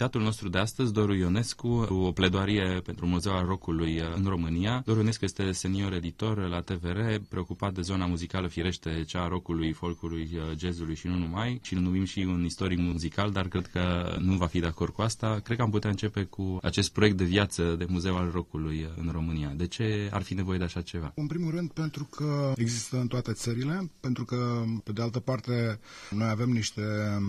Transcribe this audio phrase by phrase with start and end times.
[0.00, 4.82] Invitatul nostru de astăzi, Doru Ionescu, o pledoarie pentru Muzeul al Rocului în România.
[4.84, 6.98] Doru Ionescu este senior editor la TVR,
[7.28, 11.80] preocupat de zona muzicală, firește cea a rockului, folcului, jazzului și nu numai, și îl
[11.80, 15.40] numim și un istoric muzical, dar cred că nu va fi de acord cu asta.
[15.44, 19.08] Cred că am putea începe cu acest proiect de viață de Muzeu al Rockului în
[19.12, 19.52] România.
[19.56, 21.12] De ce ar fi nevoie de așa ceva?
[21.14, 25.80] În primul rând pentru că există în toate țările, pentru că, pe de altă parte,
[26.10, 26.82] noi avem niște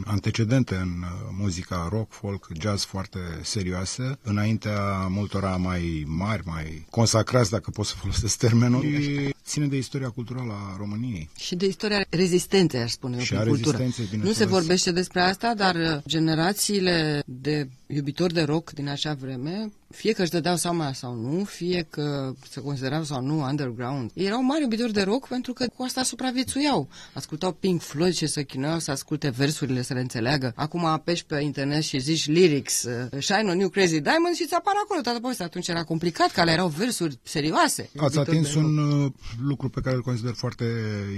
[0.05, 1.03] antecedente în
[1.37, 7.95] muzica rock, folk, jazz foarte serioase, înaintea multora mai mari, mai consacrați, dacă pot să
[7.95, 11.29] folosesc termenul, și ține de istoria culturală a României.
[11.37, 13.77] Și de istoria rezistenței, aș spune și eu, a cultură.
[14.21, 20.11] Nu se vorbește despre asta, dar generațiile de iubitori de rock din acea vreme fie
[20.11, 24.61] că își dădeau seama sau nu, fie că se considerau sau nu underground, erau mari
[24.61, 26.87] iubitori de rock pentru că cu asta supraviețuiau.
[27.13, 30.53] Ascultau Pink Floyd și să chinuiau să asculte versurile, să le înțeleagă.
[30.55, 34.53] Acum apeși pe internet și zici lyrics, uh, Shine on New Crazy Diamond și ți
[34.53, 35.45] apare acolo toată povestea.
[35.45, 37.89] Atunci era complicat, că alea erau versuri serioase.
[37.97, 39.11] Ați atins un uh,
[39.41, 40.65] lucru pe care îl consider foarte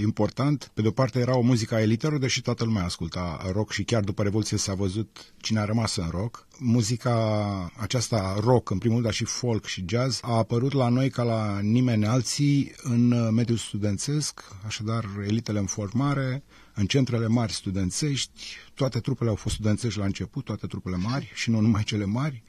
[0.02, 0.72] important.
[0.73, 3.83] Pe de o parte era o muzică a elitelor, deși toată lumea asculta rock și
[3.83, 6.47] chiar după Revoluție s-a văzut cine a rămas în rock.
[6.59, 10.89] Muzica aceasta rock rock, în primul rând, dar și folk și jazz, a apărut la
[10.89, 17.28] noi ca la nimeni alții în uh, mediul studențesc, așadar elitele în formare, în centrele
[17.28, 21.83] mari studențești, toate trupele au fost studențești la început, toate trupele mari și nu numai
[21.83, 22.43] cele mari.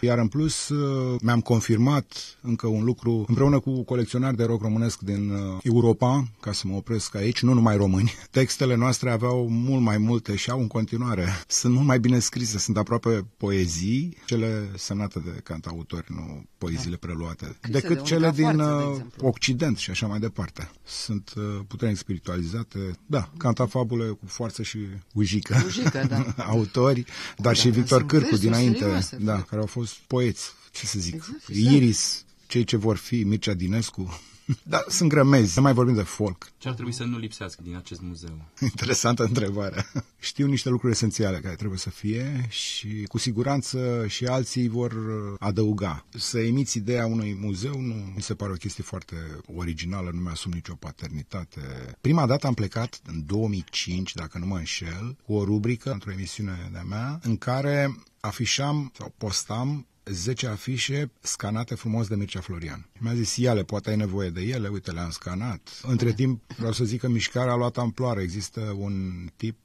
[0.00, 5.00] Iar în plus uh, mi-am confirmat încă un lucru împreună cu colecționari de rock românesc
[5.00, 8.12] din uh, Europa, ca să mă opresc aici, nu numai români.
[8.30, 11.28] Textele noastre aveau mult mai multe și au în continuare.
[11.48, 17.44] Sunt mult mai bine scrise, sunt aproape poezii, cele semnate de cantautori, nu poeziile preluate,
[17.44, 19.26] Scrise decât de cele din Bonaparte, de uh, exemplu.
[19.28, 20.70] Occident și așa mai departe.
[20.84, 21.32] Sunt
[21.68, 24.78] puternic spiritualizate, da, cantafabule cu forță și
[25.12, 25.56] ujică.
[25.80, 26.34] Ujică, da.
[26.44, 27.04] Autori,
[27.36, 29.46] dar și dar Victor sunt Cârcu versuri dinainte, serioase, da, frate.
[29.48, 31.74] care au fost poeți, ce să zic, Exact, exact.
[31.74, 34.20] Iris, cei ce vor fi, Mircea Dinescu,
[34.62, 36.50] da, sunt grămezi, să mai vorbim de folk.
[36.58, 38.44] Ce ar trebui să nu lipsească din acest muzeu?
[38.60, 39.86] Interesantă întrebare.
[40.18, 45.34] Știu niște lucruri esențiale care trebuie să fie și cu siguranță și alții vor uh,
[45.38, 46.06] adăuga.
[46.08, 49.16] Să emiți ideea unui muzeu nu mi se pare o chestie foarte
[49.56, 51.60] originală, nu mi-asum nicio paternitate.
[52.00, 56.68] Prima dată am plecat în 2005, dacă nu mă înșel, cu o rubrică într-o emisiune
[56.72, 62.86] de-a mea în care afișam sau postam 10 afișe scanate frumos de Mircea Florian.
[62.98, 65.80] Mi-a zis, ia-le, poate ai nevoie de ele, uite, le-am scanat.
[65.82, 68.22] Între timp, vreau să zic că mișcarea a luat amploare.
[68.22, 69.56] Există un tip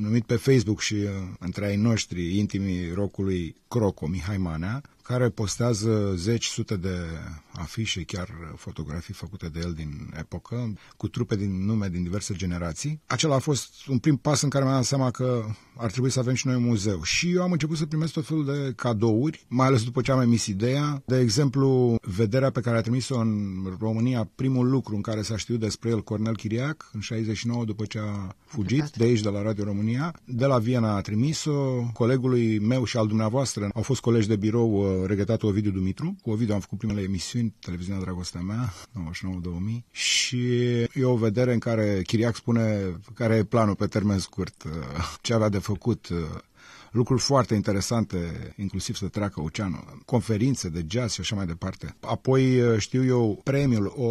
[0.00, 6.12] numit pe Facebook și uh, între ai noștri, intimii rocului Croco, Mihai Manea, care postează
[6.16, 6.96] zeci, sute de
[7.52, 13.00] afișe, chiar fotografii făcute de el din epocă, cu trupe din nume din diverse generații.
[13.06, 15.44] Acela a fost un prim pas în care mi-am dat seama că
[15.76, 17.02] ar trebui să avem și noi un muzeu.
[17.02, 20.20] Și eu am început să primesc tot felul de cadouri, mai ales după ce am
[20.20, 21.02] emis ideea.
[21.06, 25.60] De exemplu, vederea pe care a trimis-o în România, primul lucru în care s-a știut
[25.60, 28.96] despre el, Cornel Chiriac, în 69, după ce a fugit Plecat.
[28.96, 30.14] de aici, de la Radio România.
[30.24, 34.93] De la Viena a trimis-o, colegului meu și al dumneavoastră, au fost colegi de birou,
[35.00, 36.16] uh, regretatul Ovidiu Dumitru.
[36.22, 38.72] Cu Ovidiu am făcut primele emisiuni, televiziunea Dragostea mea,
[39.80, 44.62] 99-2000, și e o vedere în care Chiriac spune care e planul pe termen scurt,
[44.62, 44.72] uh,
[45.22, 46.18] ce avea de făcut, uh,
[46.94, 51.96] lucruri foarte interesante, inclusiv să treacă oceanul, conferințe de jazz și așa mai departe.
[52.00, 54.10] Apoi, uh, știu eu, premiul, o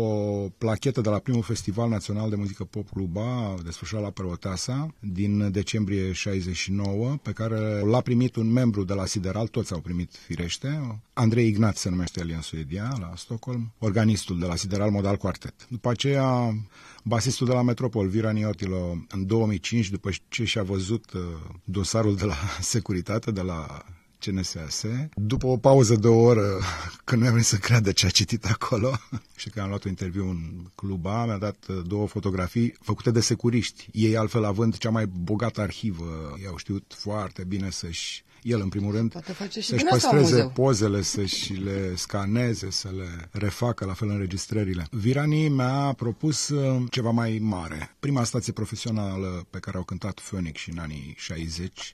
[0.58, 6.12] plachetă de la primul Festival Național de Muzică Pop Cluba, desfășurat la Preoteasa, din decembrie
[6.12, 11.48] 69, pe care l-a primit un membru de la Sideral, toți au primit firește, Andrei
[11.48, 15.68] Ignat se numește el e în Suedia, la Stockholm, organistul de la Sideral Modal Quartet.
[15.70, 16.56] După aceea,
[17.04, 21.22] basistul de la Metropol, Vira Niotilo, în 2005, după ce și-a văzut uh,
[21.64, 22.36] dosarul de la
[22.74, 23.86] securitate, de la
[24.20, 24.84] CNSAS.
[25.16, 26.48] După o pauză de o oră,
[27.04, 28.92] când nu am venit să creadă ce a citit acolo,
[29.42, 30.40] și că am luat un interviu în
[30.76, 33.88] cluba, mi-a dat uh, două fotografii făcute de securiști.
[33.92, 38.92] Ei, altfel, având cea mai bogată arhivă, i-au știut foarte bine să-și el, în primul
[38.92, 40.64] rând, Poate face și să-și din asta un păstreze muzeu.
[40.64, 44.88] pozele, să-și le scaneze, să le refacă, la fel înregistrările.
[44.92, 47.96] Virani mi-a propus uh, ceva mai mare.
[48.00, 51.94] Prima stație profesională pe care au cântat Phoenix și în anii 60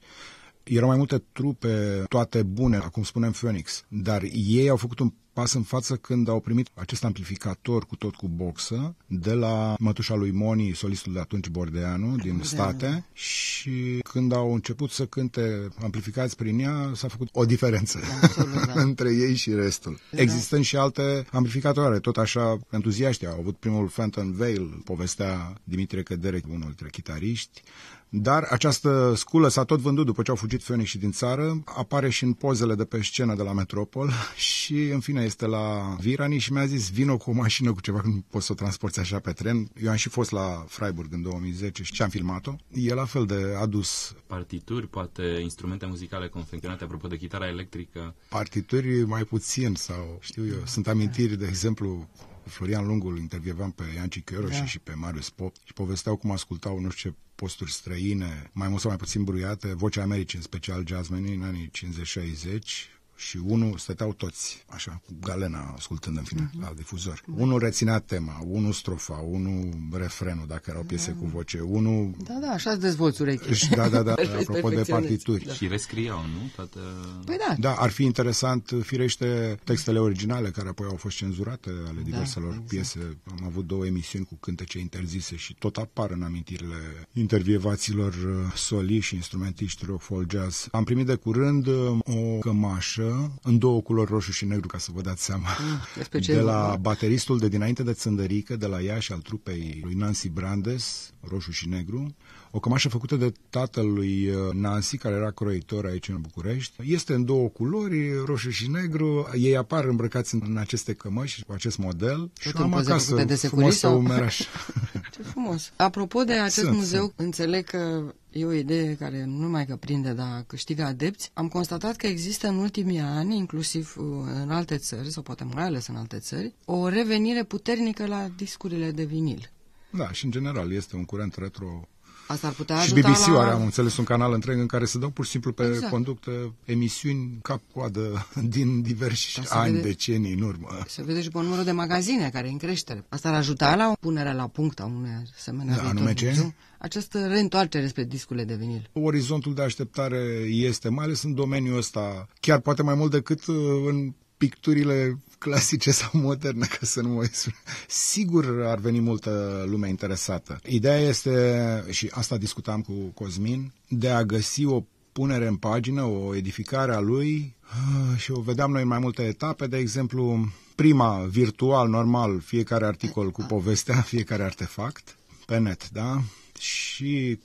[0.69, 5.53] erau mai multe trupe, toate bune, acum spunem Phoenix, dar ei au făcut un pas
[5.53, 10.31] în față când au primit acest amplificator cu tot cu boxă de la mătușa lui
[10.31, 12.43] Moni, solistul de atunci Bordeanu, din Bordeanu.
[12.43, 18.65] state și când au început să cânte amplificați prin ea, s-a făcut o diferență Absolut,
[18.73, 18.81] da.
[18.81, 19.99] între ei și restul.
[20.11, 20.21] Da.
[20.21, 23.25] Existând și alte amplificatoare, tot așa entuziaști.
[23.25, 27.61] Au avut primul Phantom Veil, povestea Dimitrie Cădere, unul dintre chitariști,
[28.09, 32.09] dar această sculă s-a tot vândut după ce au fugit Phoenix și din țară, apare
[32.09, 36.37] și în pozele de pe scenă de la Metropol și în fine este la Virani
[36.37, 38.99] și mi-a zis vino cu o mașină cu ceva, că nu poți să o transporti
[38.99, 39.69] așa pe tren.
[39.83, 42.55] Eu am și fost la Freiburg în 2010 și am filmat-o.
[42.73, 48.15] E la fel de adus Partituri, poate instrumente muzicale confecționate, apropo de chitara electrică.
[48.29, 50.61] partituri mai puțin sau știu eu.
[50.65, 52.07] Sunt amintiri, de exemplu,
[52.43, 54.65] cu Florian Lungul intervievam pe Ianci Chioroși Da.
[54.65, 58.81] și pe Marius Pop și povesteau cum ascultau nu știu ce posturi străine, mai mult
[58.81, 64.13] sau mai puțin bruiate, vocea Americii, în special jazzmenii în anii 50-60 și unul stăteau
[64.13, 66.61] toți, așa, cu galena, ascultând în fine, Mhm.
[66.61, 67.21] la difuzor.
[67.35, 72.11] Unul reținea tema, unul strofa, unul refrenul, dacă erau piese cu voce, unul...
[72.27, 73.53] Da, da, așa îți dezvolți urechi.
[73.53, 74.91] Și Da, da, da, Își vezi apropo de perfecționezi.
[74.91, 75.45] partituri.
[75.45, 75.53] Da.
[75.53, 76.49] Și rescriau, nu?
[76.55, 76.79] Toată...
[77.25, 82.01] Păi da, Da, ar fi interesant, firește, textele originale care apoi au fost cenzurate ale
[82.03, 82.67] diverselor exact.
[82.67, 83.17] piese.
[83.39, 88.99] Am avut două emisiuni cu cântece interzise și tot apar în amintirile intervievaților uh, soli
[88.99, 90.67] și instrumentiști rock, folk, jazz.
[90.71, 93.08] Am primit de curând uh, o cămașă
[93.41, 95.47] în două culori roșu și negru, ca să vă dați seama,
[95.95, 96.75] despre ce de e la vorba.
[96.77, 101.67] bateristul de dinainte de Țândărică, de la Iași, al trupei lui Nancy Brandes, roșu și
[101.67, 102.15] negru,
[102.51, 106.73] o cămașă făcută de tatăl lui uh, Nancy, care era croitor aici în București.
[106.93, 109.29] Este în două culori, roșu și negru.
[109.33, 112.31] Ei apar îmbrăcați în, în aceste cămăși, cu acest model.
[112.39, 113.97] și în am poze acasă, făcute de frumos securii pe sau?
[113.97, 114.37] umeraș.
[115.13, 115.71] ce frumos.
[115.75, 117.13] Apropo de acest Sunt, muzeu, sunt.
[117.15, 121.31] înțeleg că e o idee care nu numai că prinde, dar câștigă adepți.
[121.33, 124.05] Am constatat că există în ultimii ani, inclusiv uh,
[124.41, 128.91] în alte țări, sau poate mai ales în alte țări, o revenire puternică la discurile
[128.91, 129.51] de vinil.
[129.89, 131.87] da, și în general este un curent retro
[132.31, 133.39] Asta ar putea Și ajuta BBC-ul la...
[133.41, 135.75] are, am înțeles, un canal întreg în care se dau pur și simplu pe Exact.
[135.77, 135.93] exact.
[135.93, 140.67] conductă emisiuni cap-coadă din diversi Ca să ani, vede- decenii în urmă.
[140.87, 143.05] Se vede și pe numărul de magazine care e în creștere.
[143.09, 146.27] Asta ar ajuta la punerea la punct a unei asemenea Da, viitor anume ce?
[146.27, 146.53] muzeu.
[146.77, 148.89] Această reîntoarcere spre discurile de vinil.
[148.93, 150.17] Orizontul de așteptare
[150.49, 153.55] este, mai ales în domeniul ăsta, chiar poate mai mult decât uh,
[153.87, 157.55] în picturile clasice sau moderne, ca să nu mă exprim.
[157.87, 160.59] Sigur ar veni multă lume interesată.
[160.65, 166.35] Ideea este, și asta discutam cu Cosmin, de a găsi o punere în pagină, o
[166.35, 171.25] edificare a lui ah, și o vedeam noi în mai multe etape, de exemplu, prima,
[171.29, 176.21] virtual, normal, fiecare articol cu povestea, fiecare artefact, pe net, da?
[176.59, 177.39] Și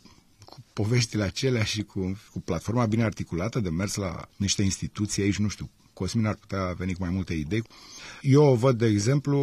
[0.45, 5.39] cu poveștile acelea și cu, cu platforma bine articulată de mers la niște instituții aici,
[5.39, 7.63] nu știu, Cosmin ar putea veni cu mai multe idei.
[8.21, 9.39] Eu o văd, de exemplu,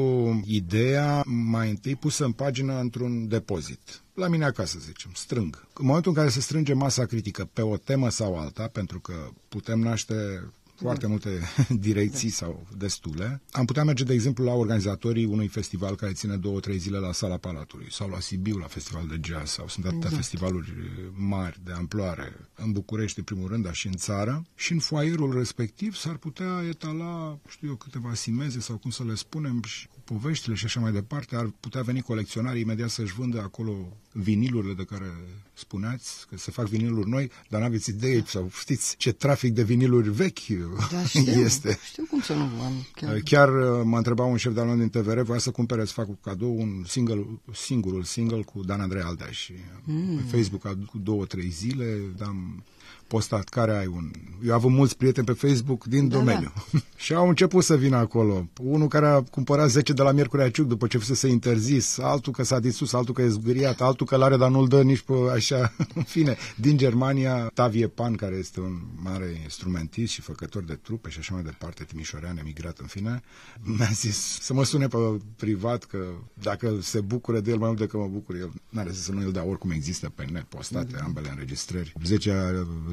[0.46, 4.04] ideea mai întâi pusă în pagină într-un depozit.
[4.14, 5.68] La mine acasă, să zicem, strâng.
[5.74, 9.14] În momentul în care se strânge masa critică pe o temă sau alta, pentru că
[9.50, 10.16] putem naște
[10.82, 11.40] foarte multe
[11.88, 13.42] direcții sau destule.
[13.52, 17.12] Am putea merge, de exemplu, la organizatorii unui festival care ține două, trei zile la
[17.12, 20.16] Sala Palatului sau la Sibiu, la festival de jazz sau sunt atâtea Exact.
[20.16, 20.74] festivaluri
[21.14, 24.46] mari de amploare în București, în primul rând, dar și în țară.
[24.56, 29.16] Și în foaierul respectiv s-ar putea etala, știu eu, câteva simeze sau cum să le
[29.16, 31.36] spunem și cu poveștile și așa mai departe.
[31.36, 35.06] Ar putea veni colecționarii imediat să-și vândă acolo vinilurile de care
[35.54, 40.10] spuneați, că se fac viniluri noi, dar n-aveți idee sau știți ce trafic de viniluri
[40.10, 40.48] vechi
[40.92, 41.80] Da, știu, este.
[41.84, 43.20] știu cum să nu am chiar.
[43.20, 46.06] Chiar uh, mă întreba un șef de al din TVR, voia să cumpere, să fac
[46.06, 49.54] cu cadou un single, singurul single cu Dan Andrei Aldea și
[49.84, 50.16] mm.
[50.16, 52.64] pe Facebook a- cu două, trei zile am
[53.12, 54.12] postat care ai un...
[54.46, 56.54] Eu am avut mulți prieteni pe Facebook din Da, domeniu.
[57.04, 58.48] și au început să vină acolo.
[58.62, 62.44] Unul care a cumpărat 10 de la Miercurea Ciuc după ce fusese interzis, altul că
[62.44, 65.74] s-a disus, altul că e zgâriat, altul că l-are, dar nu-l dă nici pe așa.
[65.96, 71.10] În fine, din Germania, Tavie Pan, care este un mare instrumentist și făcător de trupe
[71.10, 73.22] și așa mai departe, timișorean, emigrat în fine,
[73.78, 74.98] mi-a zis să mă sune pe
[75.36, 75.98] privat că
[76.34, 79.46] dacă se bucură de el mai mult decât mă bucur, el n-are să nu-l dea
[79.46, 81.94] oricum există pe net postate ambele înregistrări.
[82.04, 82.32] 10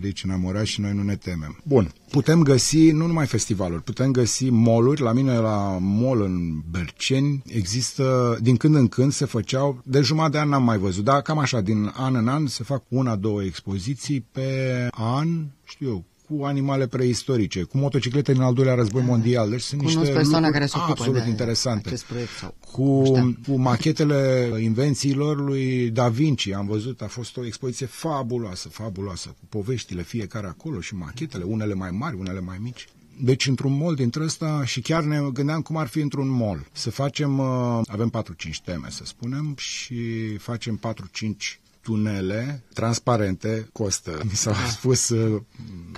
[0.09, 1.59] rici enamorați și noi nu ne temem.
[1.65, 5.01] Bun, putem găsi nu numai festivaluri, putem găsi moluri.
[5.01, 10.33] La mine la mol în Berceni există, din când în când se făceau, de jumătate
[10.33, 13.17] de an n-am mai văzut, dar cam așa, din an în an se fac una,
[13.17, 15.29] două expoziții pe an,
[15.65, 19.51] știu eu, cu animale preistorice, cu motociclete din al doilea război mondial.
[19.51, 21.89] Deci sunt Cunosc niște persoane lucruri care se ocupă absolut de interesante.
[21.89, 23.39] acest proiect sau Cu, știam.
[23.47, 26.49] cu machetele invențiilor lui Da Vinci.
[26.53, 31.75] Am văzut, a fost o expoziție fabuloasă, fabuloasă, cu poveștile fiecare acolo și machetele, unele
[31.75, 32.89] mai mari, unele mai mici.
[33.21, 36.67] Deci într-un mall dintre ăsta și chiar ne gândeam cum ar fi într-un mall.
[36.73, 39.97] Să facem, uh, avem 4-5 teme să spunem și
[40.37, 44.21] facem 4-5 tunele transparente costă.
[44.25, 45.43] Mi s-a spus uh,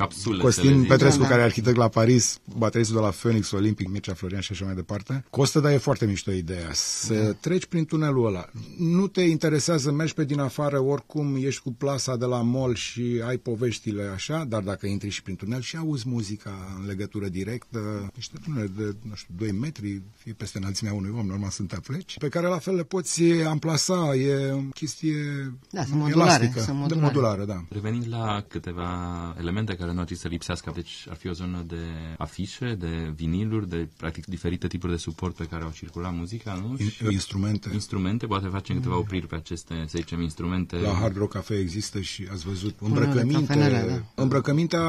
[0.00, 1.28] Capsule, Costin Petrescu, Da, da.
[1.30, 4.74] care e arhitect la Paris, bateristul de la Phoenix Olympic, Mircea Florian și așa mai
[4.74, 5.24] departe.
[5.30, 6.68] Costă, dar e foarte mișto ideea.
[6.72, 7.32] Să Da.
[7.32, 8.48] treci prin tunelul ăla.
[8.78, 13.22] Nu te interesează, mergi pe din afară, oricum ești cu plasa de la mall și
[13.26, 18.10] ai poveștile așa, dar dacă intri și prin tunel și auzi muzica în legătură directă,
[18.14, 22.16] niște tunele de, nu știu, 2 metri, fie peste înălțimea unui om, normal sunt pleci,
[22.18, 25.14] pe care la fel le poți amplasa, e o chestie
[25.70, 27.04] Da, sunt modulare, elastică, sunt de modulare.
[27.06, 27.64] modulare, da.
[27.68, 28.88] Revenind la câteva
[29.38, 31.76] elemente care nu ar trebui să lipsească, deci ar fi o zonă de
[32.18, 36.76] afișe, de viniluri, de practic diferite tipuri de suport pe care au circulat muzica, nu?
[36.76, 37.70] Și Instrumente.
[37.72, 40.76] instrumente, poate facem câteva opriri pe aceste, să zicem, instrumente.
[40.76, 44.22] La Hard Rock Cafe există și ați văzut Unele cafenele, îmbrăcăminte, da.
[44.22, 44.80] îmbrăcămintea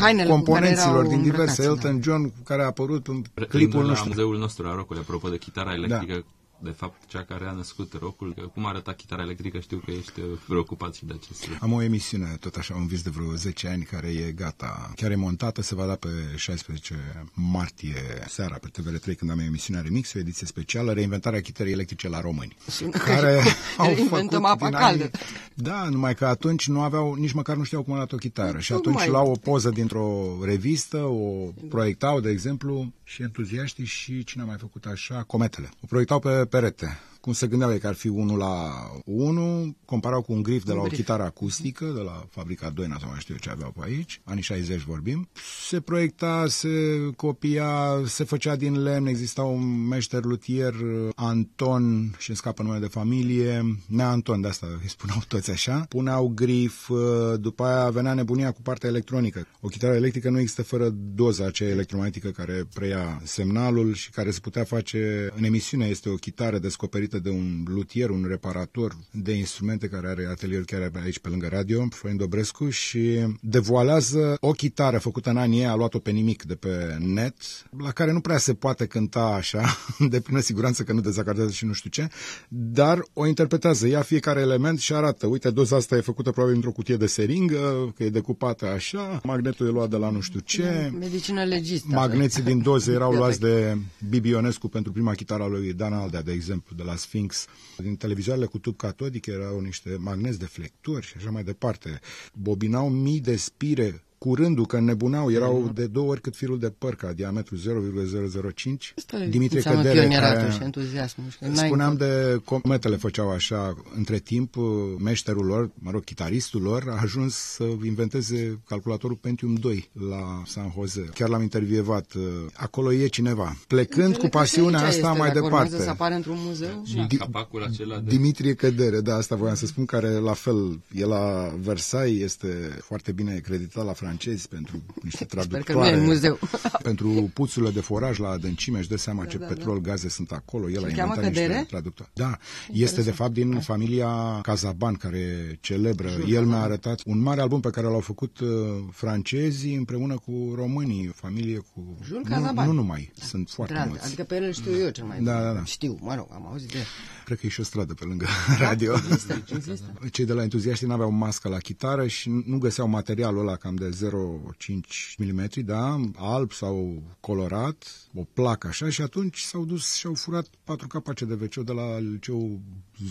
[0.00, 1.62] Hainele cu componenților care erau din diverse.
[1.64, 4.08] îmbrăcați, Elton John, care a apărut în Re- clipul la nostru.
[4.08, 6.24] muzeul nostru a rockului, apropo de chitara electrică,
[6.62, 10.20] de fapt, cea care a născut rockul, că cum arăta chitara electrică, știu că ești
[10.20, 11.58] uh, preocupat și de acest lucru.
[11.64, 14.92] Am o emisiune, tot așa, un vis de vreo 10 ani, care e gata.
[14.96, 19.82] Chiar e montată, se va da pe 16 martie seara pe TVR3, când am emisiunea
[19.82, 22.56] Remix, o ediție specială, reinventarea chitării electrice la români.
[22.68, 23.42] Sună că care
[23.78, 25.02] au reinventăm făcut apa din caldă.
[25.04, 25.10] anii-
[25.54, 28.58] Da, numai că atunci nu aveau, nici măcar nu știau cum arată o chitară.
[28.58, 28.94] Și Tocmai.
[28.94, 34.46] atunci luau o poză dintr-o revistă, o proiectau, de exemplu, și entuziaștii și cine a
[34.46, 35.22] mai făcut așa?
[35.22, 35.68] Cometele.
[35.82, 36.84] O proiectau pe Pérez
[37.22, 38.70] Cum se gândeau ei că ar fi unul la
[39.04, 40.94] unul, comparau cu un grif de la o grif.
[40.94, 44.42] chitară acustică, de la fabrica Doina sau mai știu eu ce aveau pe aici, anii
[44.42, 45.28] 60 vorbim.
[45.68, 46.68] Se proiecta, se
[47.16, 50.74] copia, se făcea din lemn, exista un meșter lutier,
[51.14, 55.84] Anton, și îmi scapă numele de familie, Nea Anton, de asta îi spuneau toți așa,
[55.88, 56.90] puneau grif,
[57.36, 59.46] după aia venea nebunia cu partea electronică.
[59.60, 64.40] O chitară electrică nu există fără doza aceea electromagnetică care preia semnalul și care se
[64.40, 65.86] putea face în emisiune.
[65.86, 70.90] Este o chitară descoperită de un lutier, un reparator de instrumente care are atelier chiar
[71.02, 75.74] aici pe lângă radio, Florin Dobrescu, și devoalează o chitară făcută în anii ei, a
[75.74, 77.34] luat-o pe nimic de pe net,
[77.78, 79.76] la care nu prea se poate cânta așa,
[80.10, 82.08] de plină siguranță că nu dezacordează și nu știu ce,
[82.48, 83.86] dar o interpretează.
[83.86, 87.92] Ia fiecare element și arată, uite, doza asta e făcută probabil într-o cutie de seringă,
[87.96, 91.86] că e decupată așa, magnetul e luat de la nu știu ce, Medicină legistă.
[91.90, 93.76] Magneții din doze erau luați de
[94.08, 97.46] Bibi Ionescu pentru prima chitară a lui Dan Aldea, de exemplu, de la Sphinx.
[97.76, 102.00] Din televizoarele cu tub catodic erau niște magneți deflectori și așa mai departe.
[102.34, 106.94] Bobinau mii de spire curându că nebunau, erau de două ori cât firul de păr,
[106.94, 108.94] ca diametru 0,005.
[108.96, 111.26] Asta Dimitrie înseamnă Cădere, pionieratul care- și entuziasmul.
[111.30, 114.54] Și că n-ai Spuneam de cometele făceau așa, între timp
[114.98, 120.72] meșterul lor, mă rog, chitaristul lor, a ajuns să inventeze calculatorul Pentium 2 la San
[120.74, 121.00] Jose.
[121.14, 122.12] Chiar l-am intervievat.
[122.54, 123.56] Acolo e cineva.
[123.66, 125.84] Plecând cu pasiunea Aici asta este, mai dacă urmează departe.
[125.84, 126.82] să apară într-un muzeu.
[126.84, 128.10] Și Di- capacul acela de...
[128.16, 133.12] Dimitrie Cădere, da, asta voiam să spun, care la fel e la Versailles, este foarte
[133.12, 135.96] bine creditat la francezi pentru niște Sper că nu e traductoare.
[135.96, 136.38] în muzeu.
[136.82, 140.70] pentru puțurile de foraj la adâncime, își dă seama ce da, petrol, gaze sunt acolo.
[140.70, 141.64] El Și a îl cheamă inventat niște Cădere?
[141.68, 142.10] traductori.
[142.12, 142.38] Da,
[142.72, 146.10] este de fapt din familia Cazaban, care e celebră.
[146.28, 148.48] El mi-a arătat un mare album pe care l-au făcut uh,
[148.92, 151.96] francezii împreună cu românii, familie cu...
[152.04, 152.66] Jules nu, Cazaban.
[152.66, 154.04] nu numai, sunt foarte Drag, mulți.
[154.04, 155.44] adică pe el îl știu eu cel mai Da, bine.
[155.44, 155.64] da, da.
[155.64, 156.84] Știu, mă rog, am auzit de el.
[157.24, 158.26] Cred că e și o stradă pe lângă
[158.58, 158.92] radio.
[158.94, 159.92] Există, există.
[160.12, 163.84] Cei de la entuziaști n-aveau mască la chitară și nu găseau materialul ăla cam de
[164.10, 170.14] 0,5 mm, da, alb sau colorat, o placă așa și atunci s-au dus și au
[170.14, 172.60] furat patru capace de wc de la liceul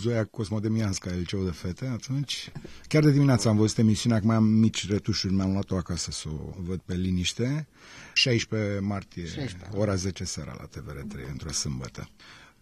[0.00, 1.86] Zoia Cosmodemianska, liceul de fete.
[1.86, 2.52] Atunci,
[2.88, 6.54] chiar de dimineață am văzut emisiunea, acum am mici retușuri, mi-am luat-o acasă să o
[6.56, 7.66] văd pe liniște.
[8.14, 9.68] 16 martie, 16.
[9.78, 12.08] ora 10 seara la TVR3, într-o sâmbătă.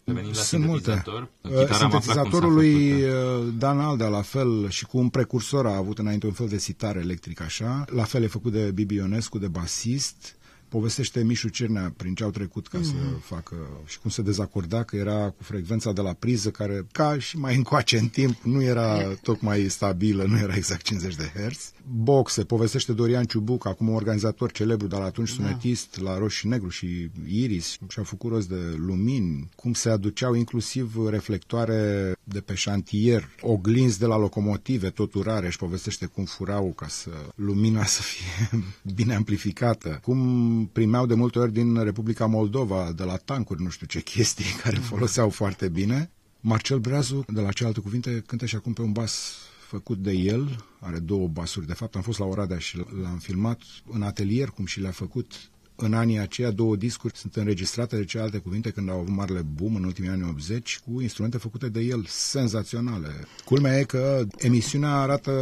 [0.05, 0.85] Revenind la Sunt multe.
[0.85, 4.69] sintetizator, Uh, chitara am aflat cum s-a Sintetizatorul lui făcut, uh, Dan Aldea, la fel,
[4.69, 7.85] și cu un precursor a avut înainte un fel de sitar electric așa.
[7.89, 10.35] La fel e făcut de Bibi Ionescu, de basist.
[10.71, 14.97] Povestește Mișu Cernea prin ce au trecut ca să facă și cum se dezacorda, că
[14.97, 19.03] era cu frecvența de la priză, care, ca și mai încoace în timp, nu era
[19.29, 21.73] tocmai stabilă, nu era exact 50 de Hz.
[21.93, 26.69] Boxe, povestește Dorian Ciubuc, acum un organizator celebru, dar atunci sunetist la Roșu și Negru
[26.69, 33.29] și Iris, și-a făcut rost de lumini, cum se aduceau inclusiv reflectoare de pe șantier,
[33.41, 38.63] oglinzi de la locomotive, toturare, și povestește cum furau ca să lumina să fie
[38.99, 43.87] bine amplificată, cum primeau de multe ori din Republica Moldova, de la tancuri, nu știu
[43.87, 46.11] ce chestii, care foloseau foarte bine.
[46.41, 49.35] Marcel Breazu, de la cealaltă cuvinte, cântă și acum pe un bas
[49.67, 51.97] făcut de el, are două basuri, de fapt.
[51.97, 53.63] Am fost la Oradea și l-am filmat.
[53.91, 55.51] În atelier cum și le-a făcut
[55.81, 59.75] în anii aceia două discuri sunt înregistrate de celelalte cuvinte când au avut marele boom
[59.75, 63.09] în ultimii anii 80 cu instrumente făcute de el senzaționale.
[63.45, 65.33] Culmea e că emisiunea arată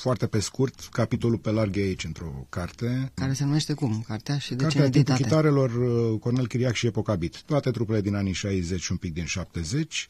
[0.00, 3.10] foarte pe scurt capitolul pe larg aici într-o carte.
[3.14, 4.04] Care se numește cum?
[4.06, 7.42] Cartea și de Cartea ce timpul chitarelor uh, Cornel Chiriac și Epoca Beat.
[7.46, 10.06] Toate trupele din anii 60 și un pic din 70.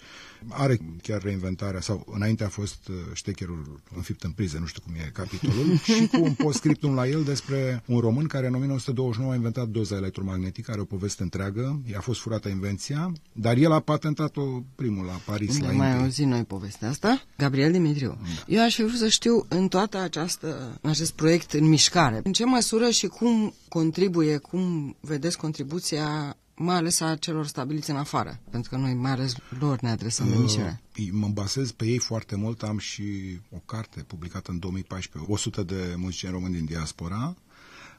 [0.48, 4.94] Are chiar reinventarea, sau înainte a fost uh, ștecherul înfipt în priză, nu știu cum
[4.94, 9.34] e capitolul, și cu un postscriptum la el despre un român care în 1929 a
[9.36, 14.42] inventat doza electromagnetică, are o poveste întreagă, i-a fost furată invenția, dar el a patentat-o
[14.74, 15.54] primul la Paris.
[15.54, 16.02] Unde la mai Intel.
[16.02, 17.22] auzit noi povestea asta?
[17.36, 18.18] Gabriel Dimitriu.
[18.46, 22.32] Eu aș fi vrut să știu în toată această, în acest proiect în mișcare, în
[22.32, 28.40] ce măsură și cum contribuie, cum vedeți contribuția mai ales a celor stabiliți în afară,
[28.50, 30.80] pentru că noi mai ales lor ne adresăm uh, emisiunea.
[31.10, 35.94] Mă bazez pe ei foarte mult, am și o carte publicată în 2014, 100 de
[35.96, 37.36] muzicieni români din diaspora,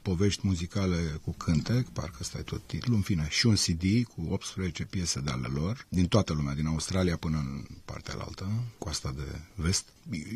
[0.02, 4.26] povești muzicale cu cântec, parcă ăsta e tot titlul, în fine, și un CD cu
[4.30, 9.12] 18 piese de ale lor, din toată lumea, din Australia până în partea altă, coasta
[9.16, 9.91] de vest.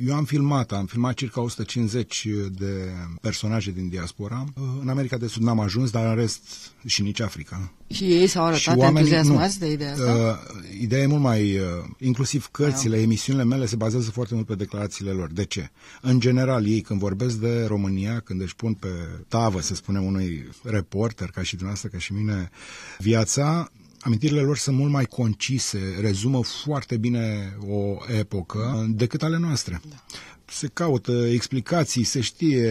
[0.07, 4.45] Eu am filmat, am filmat circa 150 de personaje din diaspora.
[4.81, 6.41] În America de Sud n-am ajuns, dar în rest
[6.87, 7.73] și nici Africa.
[7.91, 9.67] Și ei s-au arătat Și oamenii- entuziasmați nu.
[9.67, 10.13] de ideea asta?
[10.13, 11.59] Uh, ideea e mult mai...
[11.59, 11.65] Uh,
[11.99, 15.33] inclusiv cărțile, emisiunile mele se bazează foarte mult pe declarațiile lor.
[15.33, 15.71] De ce?
[16.03, 18.89] În general, ei când vorbesc de România, când își pun pe
[19.29, 22.51] tavă, să spunem, unui reporter, ca și dumneavoastră, ca și mine,
[22.99, 23.71] viața,
[24.07, 29.81] amintirile lor sunt mult mai concise, rezumă foarte bine o epocă decât ale noastre.
[29.89, 29.97] Da
[30.49, 32.71] se caută explicații, se știe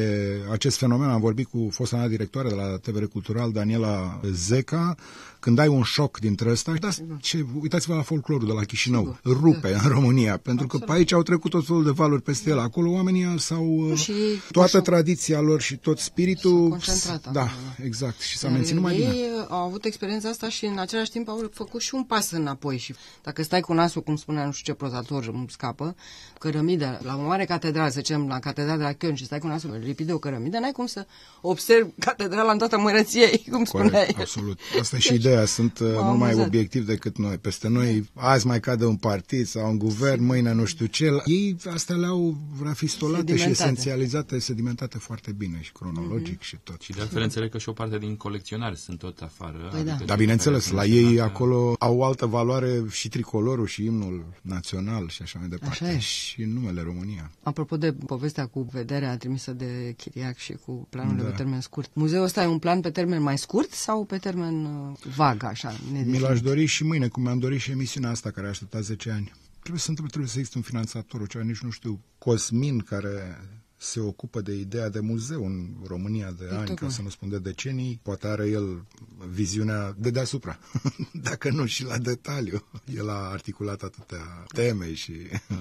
[0.52, 1.10] acest fenomen.
[1.10, 4.96] Am vorbit cu fosta mea directoare de la TVR Cultural, Daniela Zeca,
[5.46, 6.90] când ai un șoc dintre ăsta, da,
[7.22, 9.42] ce, uitați-vă la folclorul de la Chișinău, Sigur.
[9.42, 12.60] rupe în România, pentru că pe aici au trecut tot felul de valuri peste el.
[12.60, 16.52] Acolo oamenii sau și ei toată s-au- tradiția lor și tot spiritul...
[16.60, 17.86] s-au concentrat Da, acolo.
[17.86, 18.20] exact.
[18.22, 19.12] Și s-a Dar menținut mai ei bine.
[19.14, 22.78] uh, au avut experiența asta și în același timp au făcut și un pas înapoi.
[22.78, 25.96] Și dacă stai cu nasul, cum spunea nu știu ce prozator, îmi scapă,
[26.40, 29.48] cărămidă, la o mare catedrală, să zicem, la catedrala de la Köln și stai cu
[29.48, 31.06] nasul lipit de o cărămidă, n-ai cum să
[31.42, 33.90] observi catedrala în toată mărăția ei, cum spuneai.
[33.92, 34.60] Corect, absolut.
[34.80, 35.35] Asta e și ideea.
[35.46, 36.46] Sunt uh, mult mai amuzat.
[36.48, 37.38] obiectivi decât noi.
[37.38, 41.10] Peste noi, azi mai cade un partid sau un guvern, mâine nu știu ce.
[41.26, 43.64] Ei astea le-au rafistolate și Sedimentate.
[43.64, 46.82] esențializate, sedimentate foarte bine și cronologic și tot.
[46.82, 49.70] Și de altfel înțeleg că și o parte din colecționari sunt tot afară.
[49.72, 49.98] Păi da.
[50.06, 55.40] Dar bineînțeles, la ei acolo au altă valoare și tricolorul și imnul național și așa
[55.40, 55.84] mai departe.
[55.84, 55.98] Așa e.
[56.00, 57.32] Și numele România.
[57.44, 61.30] Apropo de povestea cu vederea trimisă de Chiriac și cu planurile Da.
[61.30, 64.66] pe termen scurt, muzeul ăsta e un plan pe termen mai scurt sau pe termen
[64.66, 66.20] uh, vag, așa, Mi nedefinit?
[66.22, 69.32] l-aș dori și mâine, cum mi-am dorit și emisiunea asta care a așteptat 10 ani.
[69.60, 73.42] Trebuie să întâmple, trebuie să existe un finanțator, o ceva, nici nu știu, Cosmin, care
[73.86, 76.92] se ocupă de ideea de muzeu în România de ani, ca tocmai.
[76.92, 78.86] să nu spun de decenii, poate are el
[79.30, 80.60] viziunea de deasupra,
[81.30, 82.64] dacă nu și la detaliu.
[82.96, 85.14] El a articulat atâtea teme și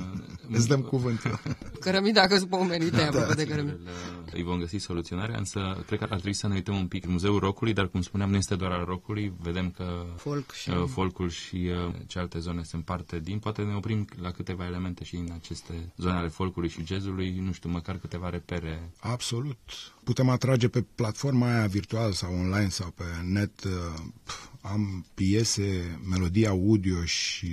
[0.56, 1.40] îți dăm cuvântul.
[1.80, 3.76] Cărămida a căzut pe umerii tăi, apropo de Sigur, cărămidă.
[3.76, 3.88] îl-
[4.32, 7.06] Îi vom găsi soluționarea, însă cred că ar trebui să ne uităm un pic.
[7.06, 9.32] Muzeul Rocului, dar cum spuneam, nu este doar al Rocului.
[9.40, 13.38] Vedem că Folk și- uh, folcul și uh, cealaltă zone sunt parte din.
[13.38, 17.52] Poate ne oprim la câteva elemente și în aceste zone ale folcului și jazzului, nu
[17.52, 18.90] știu, măcar câteva repere.
[19.00, 19.58] Absolut.
[20.04, 23.62] Putem atrage pe platforma aia virtuală sau online sau pe net.
[24.64, 27.46] Uh, Am piese, melodii audio și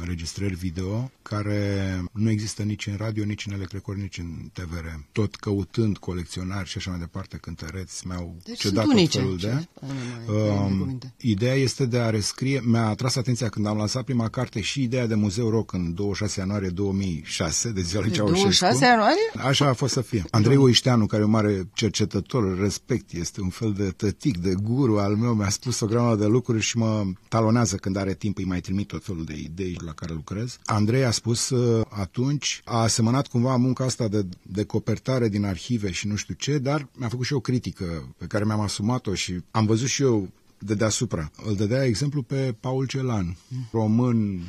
[0.00, 4.86] înregistrări video care nu există nici în radio, nici în Electrecord, nici în TVR.
[5.12, 9.38] Tot căutând colecționari și așa mai departe, cântăreți, mi-au Deci cedat sunt tot unice, felul
[9.38, 9.66] ce de...
[9.74, 9.92] spune
[10.26, 11.14] mai- mai Um, cuvinte.
[11.20, 15.06] Ideea este de a rescrie, mi-a atras atenția când am lansat prima carte și ideea
[15.06, 18.42] de Muzeu Rock în 26 ianuarie 2006, de ziua lui De Ceaușescu.
[18.42, 19.30] 26 ianuarie?
[19.48, 20.24] Așa a fost să fie.
[20.30, 24.98] Andrei Oișteanu, care e un mare cercetător, respect, este un fel de tătic, de guru
[24.98, 28.44] al meu, mi-a spus o grămadă de lucruri și mă talonează când are timp, îi
[28.44, 30.58] mai trimit tot felul de idei la care lucrez.
[30.64, 36.06] Andrei a spus uh, atunci, a asemănat cumva munca asta de decopertare din arhive și
[36.06, 39.66] nu știu ce, dar mi-a făcut și o critică pe care mi-am asumat-o și am
[39.66, 41.30] văzut și eu de deasupra.
[41.46, 43.36] Îl dădea exemplu pe Paul Celan,
[43.70, 44.40] român,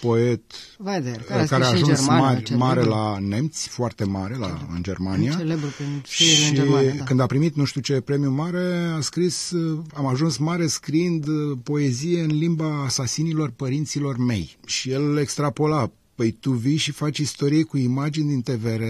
[0.00, 0.40] poet,
[0.76, 2.66] Vader, care, care, a a scris și în ajuns germană, mare, celebru.
[2.66, 5.34] mare la nemți, foarte mare la, în Germania.
[5.36, 7.04] Celebru prin scrierile Și în germană, da.
[7.04, 11.26] când a primit nu știu ce premiu mare, a scris, uh, am ajuns mare scriind
[11.26, 14.56] uh, poezie în limba asasinilor părinților mei.
[14.66, 18.82] Și el extrapola, păi tu vii și faci istorie cu imagini din TVR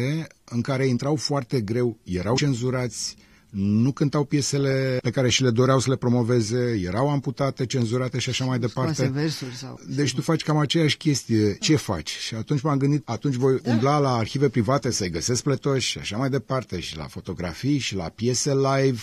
[0.44, 3.16] în care intrau foarte greu, erau cenzurați,
[3.50, 8.28] nu cântau piesele pe care și le doreau să le promoveze, erau amputate, cenzurate și
[8.28, 8.92] așa mai departe.
[8.92, 9.80] Scoase versuri sau...
[9.88, 11.56] Deci tu faci cam aceeași chestie.
[11.60, 12.10] Ce faci?
[12.10, 13.70] Și atunci m-am gândit, atunci voi da.
[13.70, 17.94] umbla la arhive private să-i găsesc plătoși și așa mai departe, și la fotografii, și
[17.94, 19.00] la piese live,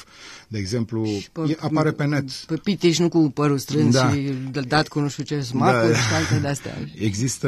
[0.48, 2.30] de exemplu, pe, e, apare pe net.
[2.32, 4.12] Pe pitiș, nu cu părul strâns Da.
[4.12, 4.34] și
[4.68, 5.98] dat cu nu știu ce smacuri Da.
[5.98, 6.74] și alte de-astea.
[6.96, 7.48] Există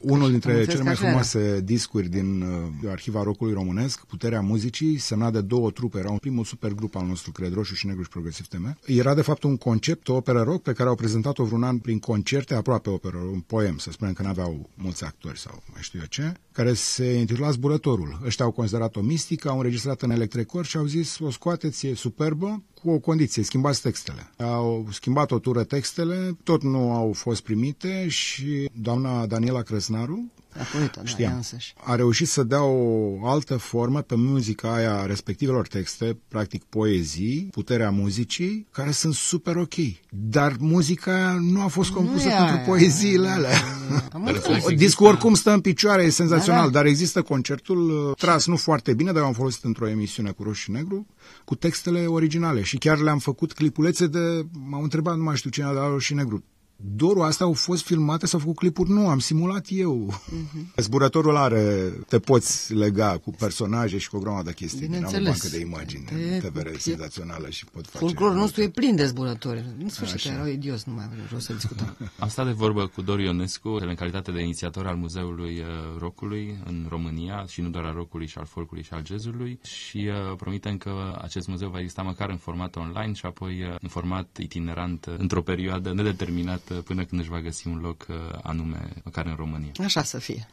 [0.00, 1.20] unul dintre înțeles cele că mai așa era.
[1.22, 2.40] frumoase discuri din
[2.82, 7.06] uh, arhiva rockului românesc, Puterea Muzicii, semnat de două trupe, era un primul supergrup al
[7.06, 8.78] nostru, cred, Roșu și Negru și Progresiv TM.
[8.86, 11.98] Era de fapt un concept, o operă rock pe care au prezentat-o vreun an prin
[11.98, 16.06] concerte, aproape operă, un poem, să spunem că n-aveau mulți actori sau mai știu eu
[16.08, 18.20] ce, care se intitula Zburătorul.
[18.24, 22.62] Ăștia au considerat-o mistică, au înregistrat în Electrecord și au zis, o scoateți, e superbă,
[22.82, 24.30] cu o condiție, schimbați textele.
[24.36, 30.62] Au schimbat o tură textele, tot nu au fost primite și doamna Daniela Crăsnaru, A
[30.72, 31.74] poeta, da, ea știam, însăși.
[31.84, 37.90] a reușit să dea o altă formă pe muzica aia respectivelor texte, practic poezii, puterea
[37.90, 39.74] muzicii, care sunt super ok.
[40.10, 43.50] Dar muzica aia nu a fost compusă e pentru aia, poeziile nu e alea.
[43.50, 44.08] aia.
[44.12, 44.46] Am înțeles.
[44.46, 46.72] Există- Discul oricum stă în picioare, e senzațional, Da, da.
[46.78, 50.42] dar există concertul uh, tras nu foarte bine, dar eu am folosit într-o emisiune cu
[50.42, 51.06] roșu și negru,
[51.44, 55.66] cu textele originale și chiar le-am făcut clipulețe de, m-au întrebat, nu mai știu cine
[55.66, 56.44] a dat roșu și negru.
[56.82, 58.90] Dorul astea au fost filmate, s-au făcut clipuri?
[58.90, 60.14] Nu, am simulat eu.
[60.30, 60.72] Mhm.
[60.76, 64.78] Zburătorul are, te poți lega cu personaje și cu o grămadă de chestii.
[64.80, 65.28] Am o Bineînțeles.
[65.28, 68.04] bancă de imagini E- în TVR e- senzațională și pot face...
[68.04, 69.64] Folclorul nostru e plin de zburători.
[69.82, 70.32] În sfârșit, Așa.
[70.32, 71.96] erau idioți, nu mai vreau să discutăm.
[72.18, 75.64] Am stat de vorbă cu Doru Ionescu, în calitate de inițiator al Muzeului uh,
[75.98, 80.08] Rockului în România, și nu doar al rockului, și al folkului și al jazzului, și
[80.30, 83.88] uh, promitem că acest muzeu va exista măcar în format online și apoi uh, în
[83.88, 88.92] format itinerant uh, într-o perioadă nedeterminată până când își va găsi un loc uh, anume,
[89.04, 89.72] măcar în România.
[89.84, 90.48] Așa să fie.